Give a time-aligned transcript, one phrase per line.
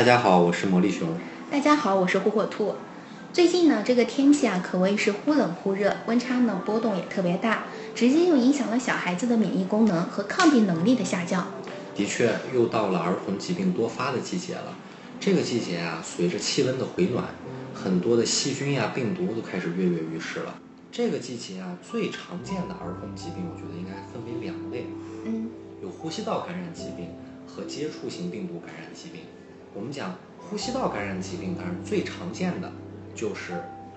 [0.00, 1.06] 大家好，我是魔力熊。
[1.50, 2.74] 大家好，我是火火兔。
[3.34, 7.64] 最近呢，这个天气啊，可谓是忽冷忽热，温差呢波动也特别大，
[7.94, 11.48] 直接又影响了小孩子的免疫功能和抗病能力的下降。
[11.94, 14.74] 的确，又到了儿童疾病多发的季节了。
[15.20, 17.26] 这个季节啊，随着气温的回暖，
[17.74, 20.54] 很多的细菌呀、病毒都开始跃跃欲试了。
[20.90, 24.86] 这个季节啊，最常见的儿童疾病，我觉得应该分为两类。
[25.26, 25.50] 嗯，
[25.82, 27.10] 有呼吸道感染疾病
[27.46, 29.20] 和接触型病毒感染疾病。
[29.72, 32.72] 我们讲呼吸道感染疾病，当然最常见的
[33.14, 33.52] 就是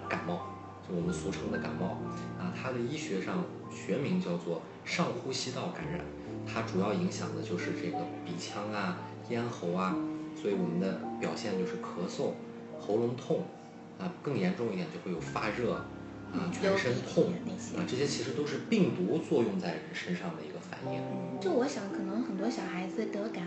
[0.07, 0.39] 感冒，
[0.87, 1.97] 就我们俗称的感冒
[2.39, 2.53] 啊。
[2.55, 5.99] 它的医学上学名叫做上呼吸道感染，
[6.45, 8.99] 它主要影响的就是这个鼻腔啊、
[9.29, 9.95] 咽喉啊。
[10.35, 12.33] 所以我们的表现就是咳嗽、
[12.79, 13.43] 喉咙痛，
[13.99, 17.31] 啊，更严重一点就会有发热，啊，全身痛，
[17.77, 21.02] 啊，这些其实都是病毒作用在人身上的一个反应。
[21.39, 23.42] 就我想，可能很多小孩子得感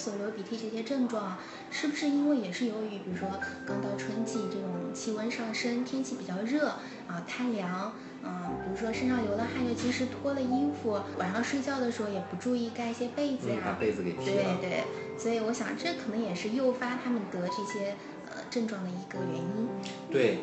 [0.00, 1.36] 冒啊、咳嗽、流鼻涕这些症状，
[1.70, 3.28] 是不是因为也是由于，比如说
[3.66, 6.68] 刚到春季这种气温上升，天气比较热
[7.06, 7.92] 啊，贪凉。
[8.22, 14.58] 嗯，比如说身上流了汗就及时脱了衣服，晚上睡觉的时候也不注意盖一些被子呀，把被子给踢了。
[14.60, 14.84] 对对，
[15.18, 19.68] 所以我想这可能也是诱发他们得这些呃症状的一个原因。
[20.10, 20.38] 对，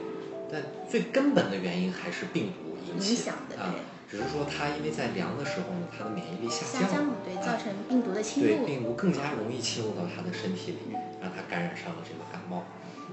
[0.51, 3.75] 但最根本的原因还是病毒影响的啊。
[4.09, 10.79] 只是说它因为在凉的时候呢，它的免疫力下降了，对，造成病毒的侵入，对病毒更加容易侵入到他的身体里，
[11.21, 12.63] 让他感染上了这个感冒。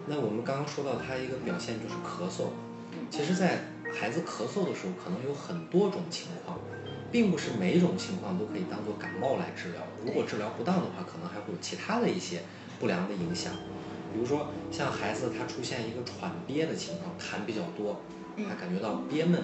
[0.06, 2.50] 那我们刚刚说到他一个表现就是咳嗽，
[3.10, 6.58] 其实，在孩子咳嗽的时候，可能有很多种情况，
[7.10, 9.80] 并不是每一种情况都可以当做感冒来治疗。
[10.04, 12.42] 如果治疗不当的话，可能还会有其他的一些
[12.78, 13.52] 不良的影响。
[14.12, 18.00] 比如说，像孩子他出现一个喘憋的情况，痰比较多，
[18.36, 19.42] 他感觉到憋闷，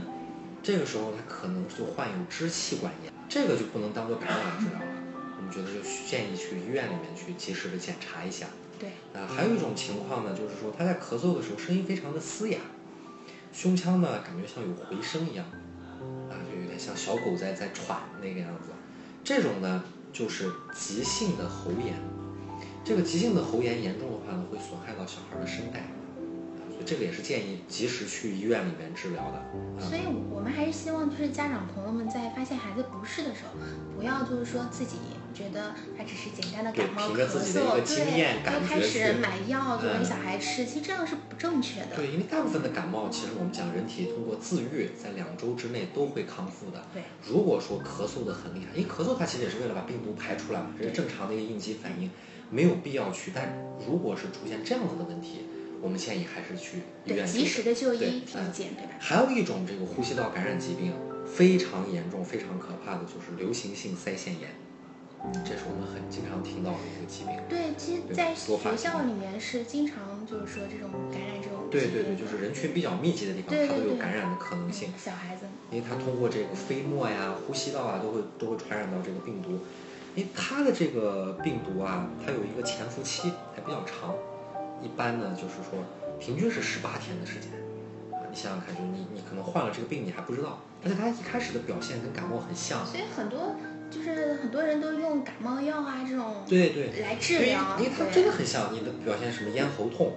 [0.63, 4.87] 这个时候他可能就患有支气管炎，这个就不能当做感染治疗了。
[5.39, 8.47] 我们觉得就建议去医院里面去及时的检查一下。
[8.79, 8.91] 对。
[9.15, 12.59] 啊，还有一种情况呢，就是说他在咳嗽的时候声音非常的嘶哑。
[13.53, 15.45] 胸腔呢，感觉像有回声一样，
[16.31, 18.71] 啊，就有点像小狗在在喘那个样子。
[19.25, 19.83] 这种呢，
[20.13, 21.95] 就是急性的喉炎。
[22.85, 25.89] 这个急性的喉炎严重的话呢，会损害到小孩的声带，
[26.85, 29.81] 这个也是建议及时去医院里面治疗的。
[29.81, 33.59] 所以我们还是希望，就是家长朋友们在发现孩子不适的时候，
[33.97, 34.97] 不要就是说自己。
[35.33, 37.39] 觉得他只是简单的感冒咳嗽，
[37.87, 41.95] 对，就开始买药就给小孩吃，其实这样是不正确的。
[41.95, 46.85] 对，因为大部分的感冒，其实我们讲人体通过自愈，在两周之内都会康复的。
[46.93, 52.11] 对，如果说咳嗽的很厉害，因为咳嗽它其实也是为了把病毒排出来嘛，这是正常的一个应激反应，
[52.51, 53.31] 没有必要去。
[53.33, 55.47] 但如果是出现这样子的问题，
[55.81, 58.93] 我们建议还是去医院及时的就医体检，对吧？
[58.99, 60.93] 还有一种这个呼吸道感染疾病
[61.27, 64.51] 非常严重、非常可怕的就是流行性腮腺炎。
[65.45, 67.37] 这是我们很经常听到的一个疾病。
[67.47, 71.69] 对，其实，在学校里面是经常就是说这种感染这种。
[71.71, 74.91] 对对对，就是人群比较密集的地方，它都有感染的可能性。
[74.97, 75.45] 小孩子。
[75.71, 79.61] 因为它通过这个飞沫呀、呼吸道啊，都会都会传染到这个病毒。
[80.17, 84.15] 因为它的这个病毒啊，它有一个潜伏期还比较长，
[84.83, 85.85] 一般呢就是说
[86.19, 87.51] 平均是十八天的时间。
[88.13, 92.87] 啊，你想想看，就是你你可能患了这个病你还不知道，而且它一开始的表现跟感冒很像。
[92.87, 93.57] 所以很多。
[93.91, 100.13] 就是很多人都用感冒药啊这种对对来治疗，因为它真的很像你的表现什么咽喉痛，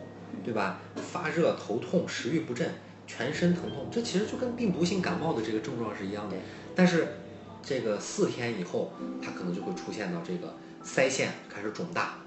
[0.45, 0.79] 对吧？
[0.95, 2.69] 发热、头痛、食欲不振、
[3.07, 6.35] 全身疼痛，这其实就跟病毒性感冒的这个症状是一样的。
[6.75, 7.15] 但是
[7.63, 12.19] 这个四天以后，它可能就会出现到这个腮腺开始肿大。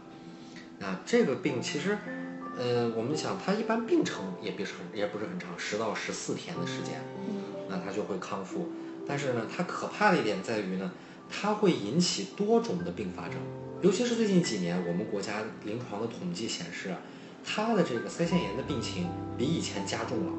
[0.81, 1.97] 那这个病其实，
[2.59, 7.01] 呃，我们想它一般病程也不是很也不是很长，十到十四天的时间，
[7.69, 8.69] 那它就会康复。
[9.07, 10.91] 但是呢，它可怕的一点在于呢。
[11.29, 13.35] 它会引起多种的并发症，
[13.83, 16.95] 尤其是最近几年，我们国家临床的统计显示，
[17.45, 20.33] 它的这个腮腺炎的病情比以前加重了，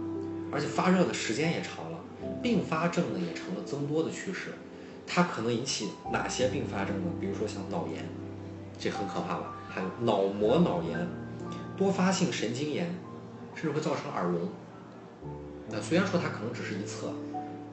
[0.49, 1.99] 而且发热的时间也长了，
[2.41, 4.53] 并发症呢也成了增多的趋势。
[5.05, 7.11] 它可能引起哪些并发症呢？
[7.19, 8.05] 比如说像脑炎，
[8.79, 9.57] 这很可怕吧？
[9.67, 11.05] 还有脑膜脑炎、
[11.77, 12.93] 多发性神经炎，
[13.55, 14.49] 甚至会造成耳聋。
[15.69, 17.13] 那虽然说它可能只是一侧。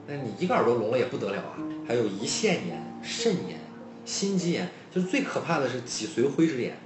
[0.06, 1.56] 那你一个耳朵聋了也不得了啊！
[1.88, 3.58] 还有胰腺炎、肾炎、
[4.04, 6.76] 心肌炎，就是最可怕的是脊髓灰质炎。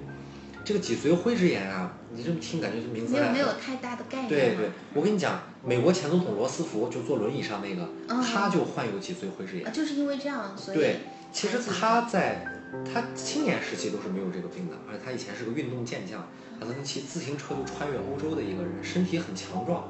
[0.64, 4.28] 这个脊髓灰质炎啊，你这么听感觉这名字没有没有太大的概念。
[4.28, 7.88] 对对，我跟你讲，美国前总统罗斯福就坐轮椅上那个，
[8.22, 9.72] 他就患有脊髓灰质炎。
[9.72, 11.00] 就是因为这样，所以对，
[11.32, 12.46] 其实他在
[12.84, 16.28] 他青年时期都是没有这个病的，而且他以前是个运动健将，
[16.58, 19.84] 他能骑自行车就穿越欧洲的一个人，身体很强壮。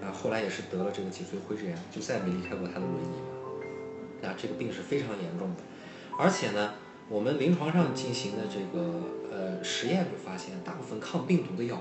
[0.00, 4.24] 啊，后来也是得了这个脊髓灰质炎，就再也没离开过他的轮椅。
[4.24, 5.62] 啊，这个病是非常严重的，
[6.18, 6.74] 而且呢，
[7.08, 9.00] 我们临床上进行的这个
[9.30, 11.80] 呃实验就发现，大部分抗病毒的药，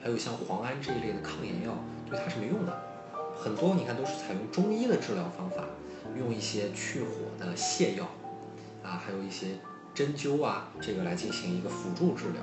[0.00, 1.76] 还有像磺胺这一类的抗炎药，
[2.08, 2.82] 对它是没用的。
[3.36, 5.64] 很多你看都是采用中医的治疗方法，
[6.18, 7.08] 用一些去火
[7.38, 8.04] 的泻药，
[8.82, 9.48] 啊，还有一些
[9.94, 12.42] 针灸啊，这个来进行一个辅助治疗。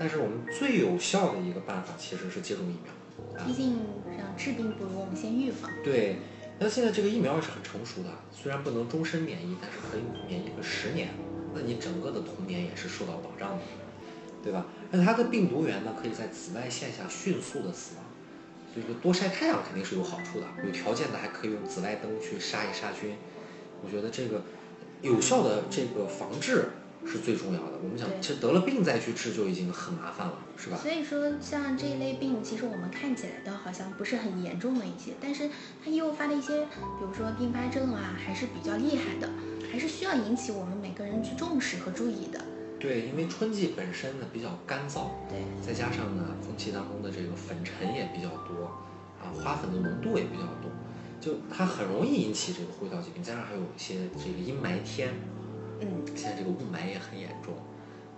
[0.00, 3.44] 但是我们最有效的一个办法其实是接种疫苗。
[3.44, 3.76] 毕竟
[4.16, 5.70] 像治病不如我们先预防。
[5.84, 6.16] 对，
[6.58, 11.10] 那现在这个疫苗也是很成熟的，虽然不能终身免疫，但是可以免疫个十年，
[11.54, 13.62] 那你整个的童年也是受到保障的，
[14.42, 14.64] 对吧？
[14.90, 18.04] 那它的病毒源呢，可以在紫外线下迅速的死亡，
[18.72, 23.16] 所以说多晒太阳肯定是有好处的，有条件的还可以用紫外灯去杀一杀菌。
[23.84, 24.40] 我觉得这个
[25.02, 26.70] 有效的这个防治。
[27.06, 27.78] 是最重要的。
[27.82, 30.76] 我们想，其实得了病再去治就已经很麻烦了，是吧？
[30.76, 35.48] 所以说，像这一类病，其实我们看起来的好像不是很严重的一些，但是
[35.84, 39.28] 它诱发的一些，比如说并发症啊，还是比较厉害的，
[39.72, 42.44] 还是需要引起我们每个人去重视和注意的。
[42.78, 48.66] 对，因为春季本身呢比较干燥，对，再加上呢空气当中的这个粉尘也比较多，
[49.20, 50.70] 啊，花粉的浓度也比较多，
[51.20, 55.14] 就它很容易引起这个呼吸道疾病，加上还有一些这个阴霾天。
[55.80, 57.54] 嗯，现在这个雾霾也很严重，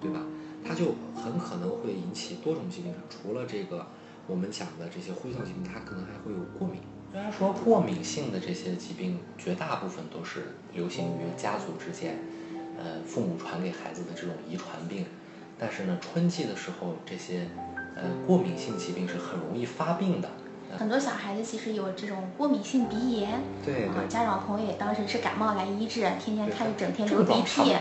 [0.00, 0.20] 对吧？
[0.64, 2.92] 它就很可能会引起多种疾病。
[3.10, 3.86] 除了这个
[4.26, 6.80] 我们讲的这些呼吸道疾病，它可能还会有过敏。
[7.12, 12.16] 虽然说过敏性的这些疾病绝大部分都是流行于家族之间，
[12.78, 15.04] 呃，父母传给孩子的这种遗传病，
[15.58, 17.48] 但是呢，春季的时候这些
[17.94, 20.28] 呃过敏性疾病是很容易发病的。
[20.78, 27.74] 很多小孩子其实有这种过敏性鼻炎，对啊，家长朋友也当时是感冒来医治，天天看着整天流鼻涕，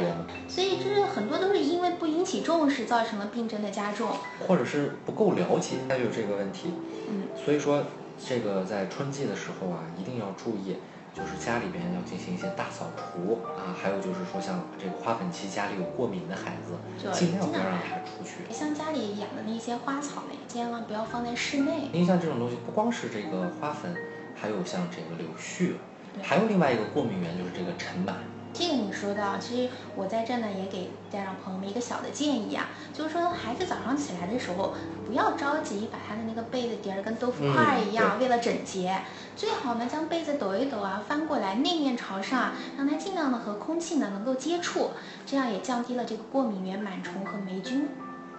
[0.48, 4.10] 所以这是很多都是因为不引起重视，造成了病症的加重，
[4.48, 6.74] 或者是不够了解，那就这个问题。
[7.10, 7.84] 嗯，所以说
[8.24, 10.76] 这个在春季的时候啊，一定要注意。
[11.14, 16.74] 就是家里边要进行一些大扫除啊，还有就是说像这个花粉期家里有过敏的孩子，
[17.12, 18.52] 尽量不要让他出去。
[18.54, 21.90] 像家里养的那些花草类，千万不要放在室内。
[21.92, 23.94] 因为像这种东西，不光是这个花粉，
[24.40, 25.74] 还有像这个柳絮，
[26.22, 28.14] 还有另外一个过敏源就是这个尘螨。
[28.62, 34.76] 这个你说到，其实我在这呢也给家长朋友们一个小的建议啊，就是说孩子早上起来的时候，
[35.08, 39.02] 不要着急把他的那个被子叠儿跟豆腐块一样，为了整洁，
[39.36, 44.92] 最好呢将被子抖一抖啊，翻过来内面朝上，让它尽量的和空气呢能够接触，
[45.26, 47.90] 这样也降低了这个过敏源螨虫和霉菌。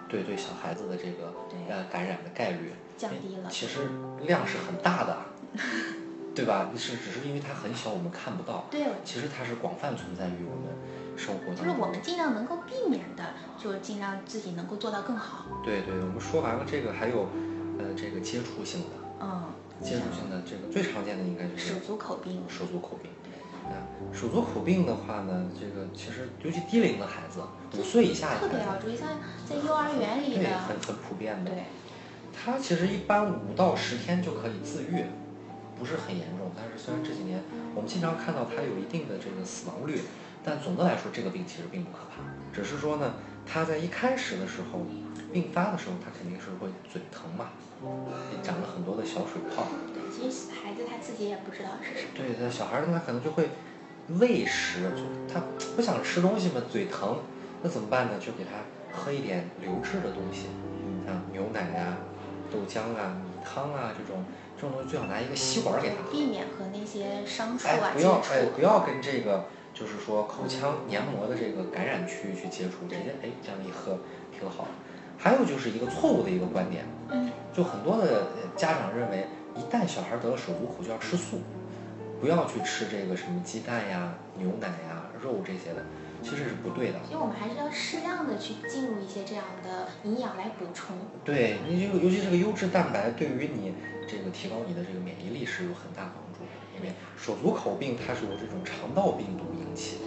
[0.07, 1.33] 对对，小孩子的这个
[1.67, 3.89] 呃感染的概率降低了，其实
[4.21, 5.17] 量是很大的。
[6.33, 6.69] 对吧？
[6.75, 8.65] 是只是因为它很小，我们看不到。
[8.71, 10.73] 对，其实它是广泛存在于我们
[11.15, 11.65] 生活当中。
[11.65, 13.23] 就是我们尽量能够避免的，
[13.57, 15.45] 就尽量自己能够做到更好。
[15.63, 17.29] 对对，我们说完了这个，还有，
[17.77, 18.87] 呃，这个接触性的。
[19.21, 19.43] 嗯。
[19.81, 22.41] 接触性的这个最常见的应该就是手足口病。
[22.47, 23.11] 手足口病。
[23.65, 23.77] 啊，
[24.13, 27.41] 手足口病的话呢，这个其实尤其低龄的孩子，
[27.77, 29.09] 五岁以下的特别要注意，像
[29.47, 31.51] 在幼儿园里的，很很普遍的。
[31.51, 31.63] 对。
[32.33, 35.05] 他其实一般五到十天就可以自愈。
[35.77, 37.41] 不是很严重，但是虽然这几年
[37.75, 40.01] 我们经常看到它有一定的这个死亡率，
[40.43, 42.21] 但总的来说这个病其实并不可怕，
[42.53, 43.15] 只是说呢，
[43.45, 44.85] 它在一开始的时候
[45.31, 47.49] 病发的时候，它肯定是会嘴疼嘛，
[48.43, 49.65] 长了很多的小水泡。
[49.93, 52.11] 对，其实孩子他自己也不知道是什么。
[52.15, 53.49] 对，那小孩儿他可能就会
[54.19, 55.41] 喂食，就他
[55.75, 57.19] 不想吃东西嘛，嘴疼，
[57.61, 58.13] 那怎么办呢？
[58.19, 58.51] 就给他
[58.95, 60.47] 喝一点流质的东西，
[61.05, 61.97] 像牛奶啊、
[62.51, 64.23] 豆浆啊、米汤啊这种。
[64.63, 69.43] 这种东西最好拿一个吸管给他，避免和那些伤处啊不要哎，不要跟这个
[69.73, 73.99] 就是说口腔黏膜的这个感染区域去接触，直接哎这样一喝
[74.31, 74.65] 挺好。
[75.17, 81.41] 还有就是一个错误的一个观点，嗯，就很多的家长认为，一旦小孩得了手足口就要吃素，
[82.21, 85.83] 不要去吃这个什么鸡蛋呀、牛奶呀、肉这些的。
[86.23, 90.95] 其实是不对的，所以我们还是要适量的去进入一些这样的营养来补充。
[91.25, 93.73] 对，你这个尤其这个优质蛋白，对于你
[94.07, 96.51] 这个提高你的这个免疫力是有很大帮助的。
[96.75, 100.05] 因为手足口病它是由这种肠道病毒引起的，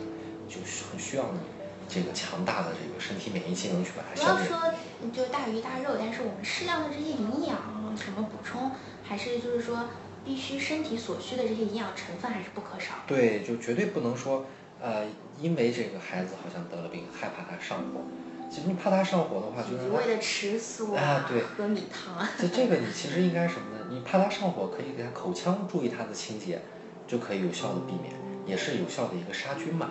[0.49, 0.59] 就
[0.91, 1.39] 很需要你
[1.87, 4.47] 这个强大的这个身体免疫机能去把它消灭。
[4.47, 4.75] 不要说
[5.13, 8.73] 就大鱼大肉，但是我们适量的这些营养什么补充，
[9.05, 9.89] 还是就是说
[10.25, 12.95] 必须身体所需的这些营养成分还是不可少。
[13.07, 14.45] 对，就绝对不能说。
[14.81, 15.05] 呃，
[15.41, 18.01] 因为这个孩子好像得了病，害怕他上火。
[18.49, 22.25] 其实你怕他上火的话，就是为了吃素啊，对，喝米汤。
[22.39, 23.87] 就这个你其实应该什么呢？
[23.91, 26.63] 你怕他上火，可以给他口腔注意他的清洁，
[27.09, 28.15] 就可以有效的避免，
[28.47, 29.91] 也是有效的一个杀菌嘛，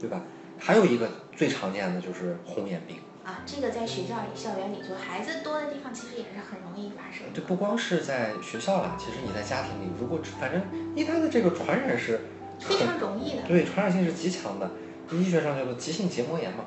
[0.00, 0.22] 对吧？
[0.58, 7.26] 还有一个最常见的就是红眼病啊，这个在学校里、校园里，就孩子多的地方，其实也是很容易发生。
[7.34, 10.62] 对，不光是在学校啦，其实你在家庭里，如果反正
[10.96, 12.18] 因为它的这个传染是。
[12.60, 14.70] 非常容易的，对，传染性是极强的。
[15.10, 16.64] 医学上叫做急性结膜炎嘛，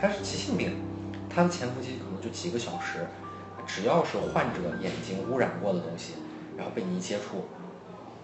[0.00, 0.76] 它是急性病，
[1.28, 3.06] 它的潜伏期可能就几个小时，
[3.66, 6.14] 只要是患者眼睛污染过的东西，
[6.56, 7.46] 然后被你一接触，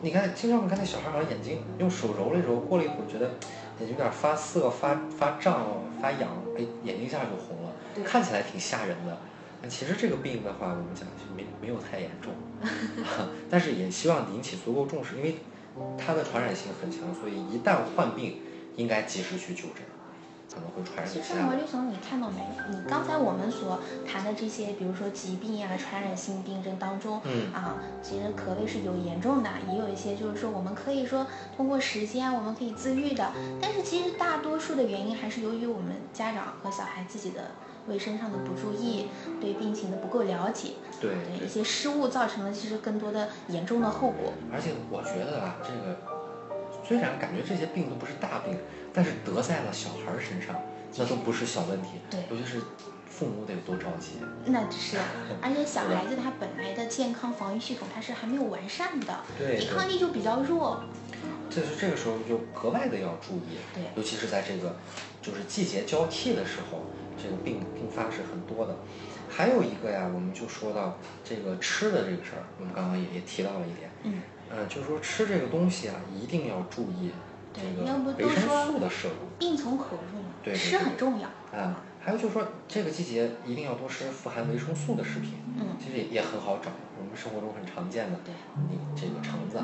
[0.02, 3.26] 你看经常我们看那小孩好像眼睛用手揉了揉，过了一会儿觉得
[3.80, 5.66] 眼睛有点发涩、发发胀、
[6.00, 7.72] 发痒，哎，眼睛一下就红了，
[8.04, 9.18] 看起来挺吓人的。
[9.68, 12.32] 其实这个病的话，我们讲是没没有太严重，
[13.50, 15.34] 但是也希望引起足够重视，因为
[15.98, 18.38] 它的传染性很强，所以一旦患病，
[18.76, 19.82] 应该及时去就诊，
[20.52, 21.06] 可能会传染。
[21.06, 22.40] 其实王律总，你看到没？
[22.70, 37.50] 你刚才我们所谈的这些，比如说疾病啊、传染性病症当中，嗯啊，其实可谓是有严重的，也有一些就是说我们可以说通过时间我们可以自愈的，但是其实大多数的原因还是由于我们家长和小孩自己的。
[37.88, 39.08] 卫生上的不注意，
[39.40, 41.14] 对病情的不够了解，对
[41.44, 44.32] 一些失误造成了其实更多的严重的后果。
[44.52, 45.96] 而且我觉得啊，这个
[46.86, 48.56] 虽然感觉这些病都不是大病，
[48.92, 50.56] 但是得在了小孩身上，
[50.96, 52.00] 那都不是小问题。
[52.10, 52.60] 对，尤其是
[53.08, 54.18] 父母得多着急。
[54.46, 54.96] 那是，
[55.40, 60.82] 而且小 孩子他本来的健康防御系统他是还没有完善的，对，抵抗力就比较弱。
[61.48, 64.76] 这是这个时候就格外的要注意，对，尤其是在这个
[65.22, 66.82] 就是季节交替的时候。
[67.16, 68.76] 这个病并发是很多的，
[69.28, 74.20] 还有一个呀，我们就说到这个吃的这个事儿，我们刚刚也也提到了一点，嗯，
[74.50, 77.10] 呃，就是说吃这个东西啊，一定要注意
[77.52, 81.82] 这个维生素的摄入，病从口入嘛，对，吃很重要啊。
[81.98, 88.32] 还有就是说，这个季节一定要多吃富含维生素的食品，嗯，其实也也很好找，我们生活中很常见的，对，
[88.70, 89.58] 你这个橙子、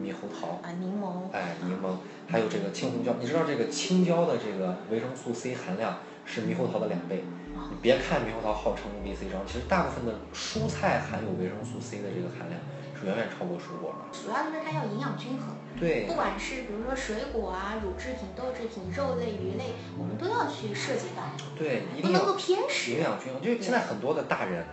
[0.00, 1.96] 猕猴桃啊，柠檬，哎，柠檬，
[2.28, 5.98] 还有这个青红椒，你知道这个青椒的这个维生素 C 含量？
[6.26, 7.22] 是猕猴桃的两倍，
[7.70, 12.60] 你别看猕猴桃号称 V C 妆，其实大部分的蔬菜含有维生素 C 的这个含量
[12.98, 14.10] 是远远超过水果的。
[14.12, 21.30] 主要就是它要营养均衡，对，不管是比如说水果啊、乳制品、豆制品、肉类、鱼类，我们都要去涉及到。
[21.56, 22.92] 对，不能够偏食。
[22.92, 24.64] 营养均衡，就现在很多的大人，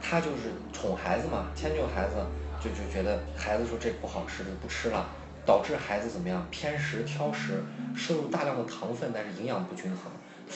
[0.00, 2.16] 他就是宠孩子嘛，迁就孩子，
[2.58, 5.06] 就就觉得孩子说这不好吃就不吃了，
[5.44, 7.62] 导致孩子怎么样偏食挑食，
[7.94, 10.10] 摄入大量的糖分，但是营养不均衡。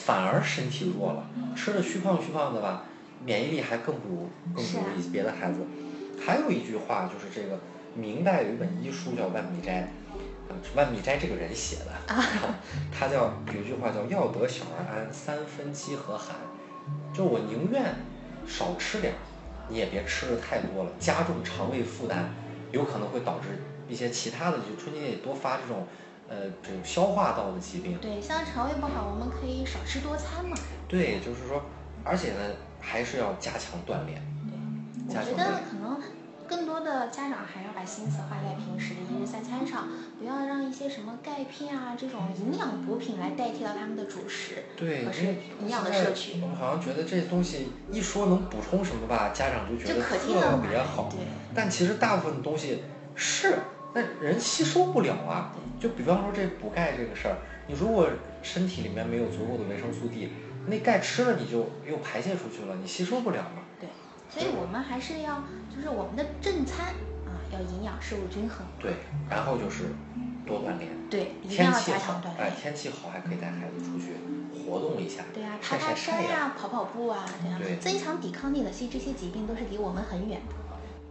[0.04, 1.26] 反而身体弱了，
[1.56, 2.84] 吃的虚胖虚胖的吧，
[3.24, 5.60] 免疫力还更不如更不如别的孩子。
[6.24, 7.58] 还有一句话就是这个，
[7.94, 9.88] 明代有一本医书叫《万米斋》，
[10.76, 12.14] 万米斋这个人写的，
[12.92, 16.36] 他叫有一句话叫“要得小儿安，三分饥和寒”，
[17.12, 17.94] 就我宁愿
[18.46, 19.16] 少吃点儿，
[19.68, 22.26] 你也别吃的太多了，加重肠胃负担，
[22.70, 23.48] 有可能会导致
[23.88, 25.86] 一些其他的，就春节也多发这种。
[26.28, 30.56] 呃，这种消化道的疾病，对，像肠胃不好，我们可以少吃多餐嘛。
[30.88, 31.62] 对，就是说，
[32.02, 32.40] 而且呢，
[32.80, 34.20] 还是要加强锻炼。
[34.48, 34.56] 对，
[35.08, 36.00] 我觉得可能
[36.48, 44.64] 更多的家长还要把心思花在平时的一日三餐上，不要让一些什么钙片啊这种营养补品来代替到他们的主食。
[44.76, 45.26] 对，是
[45.60, 46.40] 营养的摄取。
[46.42, 50.16] 我们好像觉得这东西一说能补充什么吧，家长就觉得特
[50.68, 51.08] 别好。
[51.08, 51.20] 对，
[51.54, 52.82] 但其实大部分东西
[53.14, 53.58] 是。
[53.96, 57.36] 那人吸收不了啊，就比方说这补钙这个事儿，
[57.66, 58.06] 你如果
[58.42, 60.28] 身体里面没有足够的维生素 D，
[60.66, 63.62] 那钙吃了你就又排泄出去了，你吸收不了嘛。
[63.80, 63.88] 对，
[64.28, 65.42] 所以我们还是要，
[65.74, 66.88] 就是我们的正餐
[67.24, 68.66] 啊，要营养摄入均衡。
[68.78, 68.92] 对，
[69.30, 69.84] 然后就是
[70.46, 70.90] 多锻炼。
[71.08, 72.36] 对，一定要加强锻炼。
[72.36, 74.12] 哎，天气好还可以带孩子出去
[74.60, 75.24] 活动一下。
[75.32, 80.65] 对啊，爬爬山呀，跑跑步啊，这样增强抵抗力的，其实这些疾病都是离我们很远的。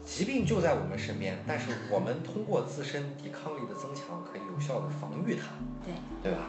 [0.05, 5.47] 疾病就在我们身边，但是我们通过自身抵抗力的增强，可以有效的防御它。
[5.83, 6.45] 对，对吧？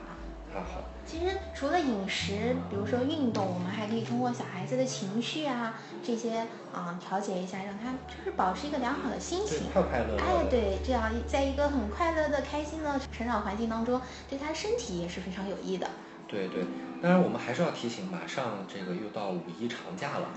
[0.55, 0.83] 啊好。
[1.07, 10.21] 其实除了饮食，比如说运动，我们还可以通过小孩子的情绪啊这些啊调节一下，让他就是保持一个良好的心情，快快乐乐。
[10.21, 15.89] 哎，对，这样在一个很快乐的、开心的成长环境当中，对他身体也是非常有益的。
[16.29, 16.65] 对对，
[17.01, 20.29] 当然我们还是要提醒，马上这个又到五一长假了，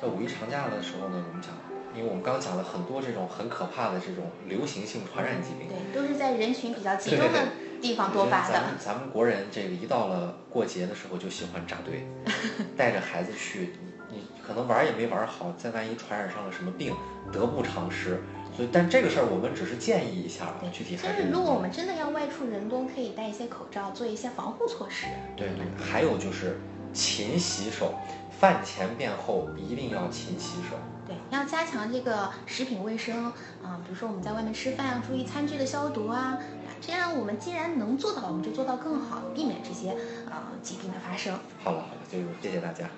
[0.00, 1.52] 在五一长假的时候呢，我们讲。
[1.96, 7.38] 因为我们刚讲了很多这种很可怕的这种流行性传染疾病，对，都是在人群比较集中的
[7.80, 8.52] 地方多发的。
[8.52, 12.06] 咱们咱们国人这个一到了过节的时候就喜欢扎堆，
[12.76, 13.74] 带着孩子去，
[14.10, 16.94] 你你可能玩也没玩好，再万一传染上了什么病，
[17.32, 18.20] 得不偿失。
[18.56, 21.28] 所以，但这个事儿我们只是建议一下啊，具体还是。
[21.28, 25.06] 如果我们真的要外出人多，可以戴一些口罩，做一些防护措施。
[25.36, 26.60] 对对，还有就是
[26.92, 27.94] 勤洗手，
[28.30, 30.76] 饭前便后一定要勤洗手。
[31.06, 33.26] 对，要加强这个食品卫生
[33.62, 36.38] 啊，比如说我们在外面吃饭要注意餐具的消毒啊，
[36.80, 39.90] 这样我们既然能做到，我们就做到更好，避免这些
[40.30, 41.38] 呃疾病的发生。
[41.62, 42.88] 好了好了，就谢谢大家，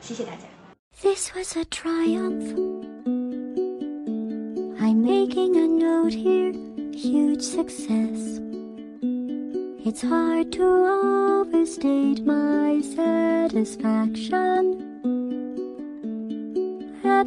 [0.00, 0.40] 谢谢大家。
[1.00, 2.54] This was a triumph.
[4.80, 6.52] I'm making a note here,
[6.92, 8.38] huge success.
[9.84, 14.87] It's hard to overstate my satisfaction.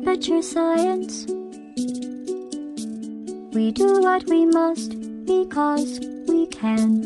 [0.04, 1.28] Temperature Science.
[3.54, 7.04] We do what we must because we can.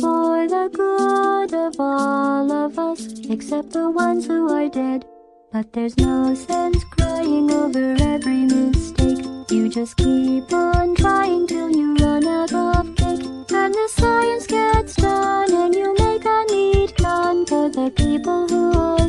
[0.00, 5.04] For the good of all of us, except the ones who are dead.
[5.52, 9.24] But there's no sense crying over every mistake.
[9.48, 13.22] You just keep on trying till you run out of cake.
[13.52, 18.72] And the science gets done, and you make a neat gun for the people who
[18.76, 19.01] are.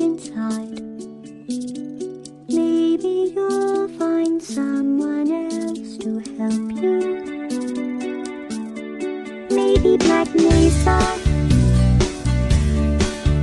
[0.00, 0.80] inside.
[2.48, 6.98] Maybe you'll find someone else to help you.
[9.50, 10.98] Maybe Black Mesa.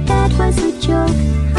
[0.05, 1.50] That was a joke.